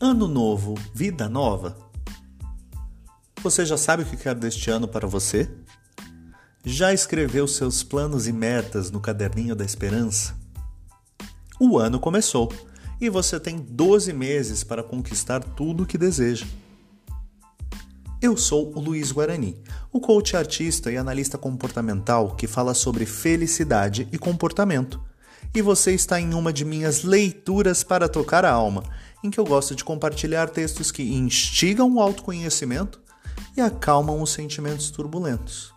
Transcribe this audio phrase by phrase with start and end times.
[0.00, 1.76] Ano novo, vida nova?
[3.42, 5.50] Você já sabe o que quer deste ano para você?
[6.64, 10.36] Já escreveu seus planos e metas no caderninho da esperança?
[11.58, 12.52] O ano começou
[13.00, 16.46] e você tem 12 meses para conquistar tudo o que deseja.
[18.22, 19.60] Eu sou o Luiz Guarani,
[19.92, 25.02] o coach artista e analista comportamental que fala sobre felicidade e comportamento.
[25.52, 28.84] E você está em uma de minhas leituras para tocar a alma
[29.22, 33.00] em que eu gosto de compartilhar textos que instigam o autoconhecimento
[33.56, 35.72] e acalmam os sentimentos turbulentos.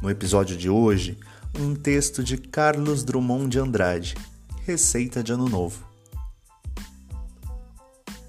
[0.00, 1.18] No episódio de hoje,
[1.58, 4.14] um texto de Carlos Drummond de Andrade,
[4.64, 5.84] Receita de Ano Novo.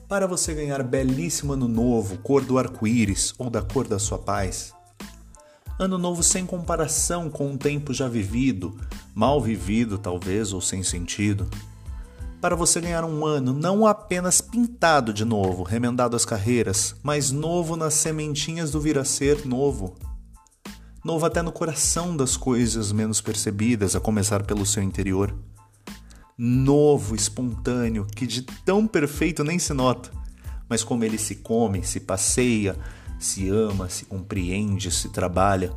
[0.08, 4.74] Para você ganhar belíssimo ano novo, cor do arco-íris ou da cor da sua paz,
[5.80, 8.80] ano novo sem comparação com um tempo já vivido,
[9.14, 11.50] mal vivido talvez ou sem sentido
[12.46, 17.76] para você ganhar um ano não apenas pintado de novo, remendado as carreiras, mas novo
[17.76, 19.96] nas sementinhas do vir a ser novo.
[21.04, 25.36] Novo até no coração das coisas menos percebidas, a começar pelo seu interior.
[26.38, 30.12] Novo, espontâneo, que de tão perfeito nem se nota,
[30.70, 32.78] mas como ele se come, se passeia,
[33.18, 35.74] se ama, se compreende, se trabalha.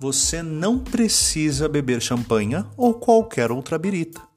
[0.00, 4.29] Você não precisa beber champanha ou qualquer outra birita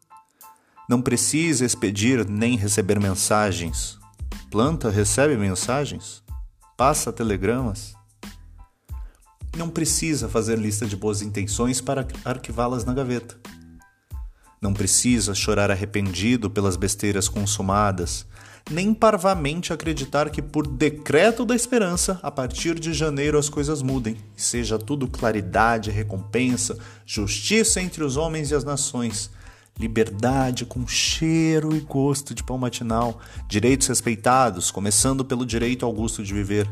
[0.93, 3.97] não precisa expedir nem receber mensagens.
[4.51, 6.21] Planta recebe mensagens?
[6.77, 7.95] Passa telegramas?
[9.57, 13.35] Não precisa fazer lista de boas intenções para arquivá-las na gaveta.
[14.61, 18.27] Não precisa chorar arrependido pelas besteiras consumadas,
[18.69, 24.15] nem parvamente acreditar que, por decreto da esperança, a partir de janeiro as coisas mudem,
[24.37, 29.31] e seja tudo claridade, recompensa, justiça entre os homens e as nações,
[29.77, 36.23] liberdade com cheiro e gosto de pão matinal, direitos respeitados, começando pelo direito ao gosto
[36.23, 36.69] de viver.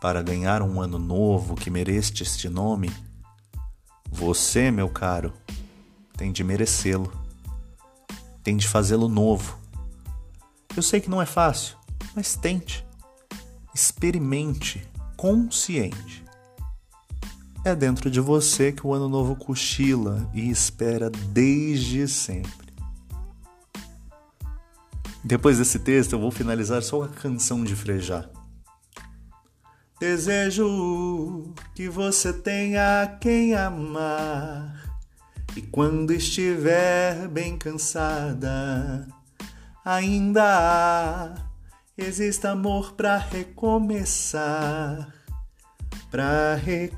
[0.00, 2.90] Para ganhar um ano novo que mereste este nome,
[4.10, 5.32] você, meu caro,
[6.16, 7.12] tem de merecê-lo.
[8.42, 9.58] Tem de fazê-lo novo.
[10.76, 11.76] Eu sei que não é fácil,
[12.14, 12.86] mas tente.
[13.74, 16.25] Experimente, consciente.
[17.66, 22.72] É dentro de você que o ano novo cochila e espera desde sempre.
[25.24, 28.30] Depois desse texto, eu vou finalizar só a canção de Frejá.
[29.98, 35.00] Desejo que você tenha quem amar
[35.56, 39.08] e quando estiver bem cansada,
[39.84, 41.34] ainda
[41.98, 45.16] exista amor para recomeçar
[46.10, 46.96] para recomeçar.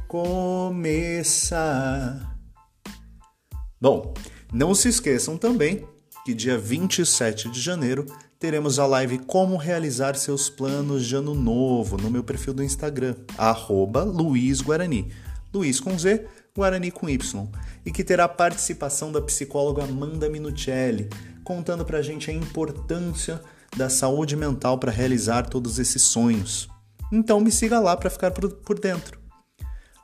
[3.81, 4.13] Bom,
[4.53, 5.87] não se esqueçam também
[6.25, 8.05] que dia 27 de janeiro
[8.39, 13.17] teremos a live Como Realizar Seus Planos de Ano Novo no meu perfil do Instagram,
[13.37, 15.11] arroba Luiz Guarani.
[15.53, 17.49] Luiz com Z, Guarani com Y.
[17.85, 21.09] E que terá a participação da psicóloga Amanda Minuccelli,
[21.43, 23.41] contando pra gente a importância
[23.77, 26.69] da saúde mental para realizar todos esses sonhos.
[27.11, 29.19] Então me siga lá para ficar por, por dentro.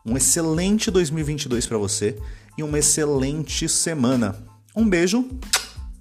[0.04, 2.18] Um excelente 2022 para você
[2.58, 4.36] e uma excelente semana.
[4.76, 5.28] Um beijo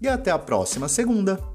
[0.02, 1.53] e até a próxima segunda.